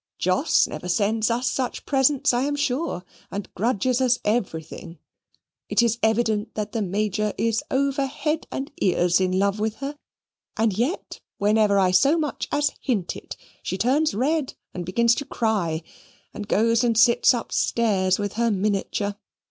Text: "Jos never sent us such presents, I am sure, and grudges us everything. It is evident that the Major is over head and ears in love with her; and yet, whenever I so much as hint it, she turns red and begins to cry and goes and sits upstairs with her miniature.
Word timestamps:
"Jos 0.17 0.65
never 0.65 0.89
sent 0.89 1.29
us 1.29 1.47
such 1.47 1.85
presents, 1.85 2.33
I 2.33 2.41
am 2.45 2.55
sure, 2.55 3.05
and 3.29 3.53
grudges 3.53 4.01
us 4.01 4.17
everything. 4.25 4.97
It 5.69 5.83
is 5.83 5.99
evident 6.01 6.55
that 6.55 6.71
the 6.71 6.81
Major 6.81 7.35
is 7.37 7.63
over 7.69 8.07
head 8.07 8.47
and 8.51 8.71
ears 8.81 9.21
in 9.21 9.37
love 9.37 9.59
with 9.59 9.75
her; 9.75 9.95
and 10.57 10.75
yet, 10.75 11.19
whenever 11.37 11.77
I 11.77 11.91
so 11.91 12.17
much 12.17 12.47
as 12.51 12.71
hint 12.81 13.15
it, 13.15 13.37
she 13.61 13.77
turns 13.77 14.15
red 14.15 14.55
and 14.73 14.87
begins 14.87 15.13
to 15.17 15.25
cry 15.25 15.83
and 16.33 16.47
goes 16.47 16.83
and 16.83 16.97
sits 16.97 17.31
upstairs 17.31 18.17
with 18.17 18.33
her 18.33 18.49
miniature. 18.49 19.13